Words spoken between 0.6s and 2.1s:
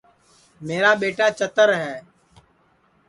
میرا ٻیٹا چتر ہے